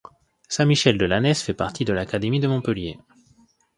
Saint-Michel-de-Lanès 0.49 1.43
fait 1.43 1.53
partie 1.53 1.85
de 1.85 1.93
l'académie 1.93 2.39
de 2.39 2.47
Montpellier. 2.47 2.97